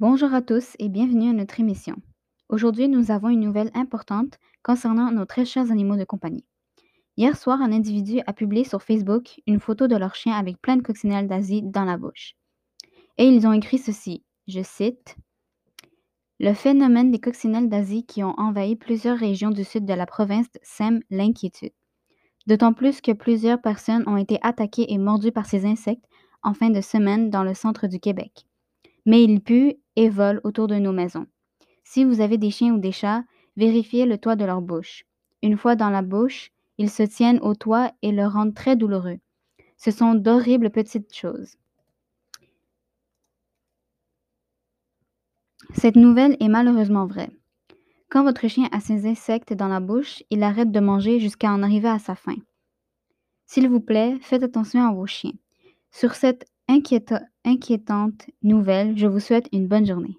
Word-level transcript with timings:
Bonjour 0.00 0.32
à 0.32 0.42
tous 0.42 0.76
et 0.78 0.88
bienvenue 0.88 1.28
à 1.28 1.32
notre 1.32 1.58
émission. 1.58 1.96
Aujourd'hui, 2.48 2.86
nous 2.88 3.10
avons 3.10 3.30
une 3.30 3.40
nouvelle 3.40 3.72
importante 3.74 4.38
concernant 4.62 5.10
nos 5.10 5.24
très 5.24 5.44
chers 5.44 5.72
animaux 5.72 5.96
de 5.96 6.04
compagnie. 6.04 6.44
Hier 7.16 7.36
soir, 7.36 7.60
un 7.60 7.72
individu 7.72 8.20
a 8.28 8.32
publié 8.32 8.62
sur 8.62 8.80
Facebook 8.80 9.40
une 9.48 9.58
photo 9.58 9.88
de 9.88 9.96
leur 9.96 10.14
chien 10.14 10.34
avec 10.34 10.62
plein 10.62 10.76
de 10.76 10.82
coccinelles 10.82 11.26
d'Asie 11.26 11.62
dans 11.64 11.84
la 11.84 11.96
bouche. 11.96 12.36
Et 13.16 13.24
ils 13.24 13.44
ont 13.48 13.52
écrit 13.52 13.78
ceci, 13.78 14.22
je 14.46 14.62
cite, 14.62 15.16
Le 16.38 16.54
phénomène 16.54 17.10
des 17.10 17.18
coccinelles 17.18 17.68
d'Asie 17.68 18.06
qui 18.06 18.22
ont 18.22 18.38
envahi 18.38 18.76
plusieurs 18.76 19.18
régions 19.18 19.50
du 19.50 19.64
sud 19.64 19.84
de 19.84 19.94
la 19.94 20.06
province 20.06 20.46
sème 20.62 21.00
l'inquiétude. 21.10 21.74
D'autant 22.46 22.72
plus 22.72 23.00
que 23.00 23.10
plusieurs 23.10 23.60
personnes 23.60 24.04
ont 24.06 24.16
été 24.16 24.38
attaquées 24.42 24.92
et 24.92 24.98
mordues 24.98 25.32
par 25.32 25.46
ces 25.46 25.66
insectes 25.66 26.06
en 26.44 26.54
fin 26.54 26.70
de 26.70 26.82
semaine 26.82 27.30
dans 27.30 27.42
le 27.42 27.54
centre 27.54 27.88
du 27.88 27.98
Québec. 27.98 28.44
Mais 29.08 29.24
ils 29.24 29.40
puent 29.40 29.74
et 29.98 30.08
volent 30.08 30.40
autour 30.44 30.68
de 30.68 30.76
nos 30.76 30.92
maisons. 30.92 31.26
Si 31.82 32.04
vous 32.04 32.20
avez 32.20 32.38
des 32.38 32.52
chiens 32.52 32.72
ou 32.72 32.78
des 32.78 32.92
chats, 32.92 33.24
vérifiez 33.56 34.06
le 34.06 34.16
toit 34.16 34.36
de 34.36 34.44
leur 34.44 34.62
bouche. 34.62 35.04
Une 35.42 35.56
fois 35.56 35.74
dans 35.74 35.90
la 35.90 36.02
bouche, 36.02 36.52
ils 36.78 36.88
se 36.88 37.02
tiennent 37.02 37.40
au 37.40 37.56
toit 37.56 37.90
et 38.02 38.12
le 38.12 38.24
rendent 38.24 38.54
très 38.54 38.76
douloureux. 38.76 39.18
Ce 39.76 39.90
sont 39.90 40.14
d'horribles 40.14 40.70
petites 40.70 41.12
choses. 41.12 41.56
Cette 45.74 45.96
nouvelle 45.96 46.36
est 46.38 46.48
malheureusement 46.48 47.06
vraie. 47.06 47.30
Quand 48.08 48.22
votre 48.22 48.46
chien 48.46 48.68
a 48.70 48.78
ces 48.78 49.04
insectes 49.04 49.52
dans 49.52 49.68
la 49.68 49.80
bouche, 49.80 50.22
il 50.30 50.44
arrête 50.44 50.70
de 50.70 50.80
manger 50.80 51.18
jusqu'à 51.18 51.50
en 51.50 51.64
arriver 51.64 51.88
à 51.88 51.98
sa 51.98 52.14
faim. 52.14 52.36
S'il 53.46 53.68
vous 53.68 53.80
plaît, 53.80 54.16
faites 54.20 54.44
attention 54.44 54.88
à 54.88 54.92
vos 54.92 55.06
chiens. 55.06 55.34
Sur 55.90 56.14
cette 56.14 56.46
inquiétante 56.68 57.22
nouvelle, 58.42 58.96
je 58.98 59.06
vous 59.06 59.20
souhaite 59.20 59.48
une 59.52 59.68
bonne 59.68 59.86
journée. 59.86 60.16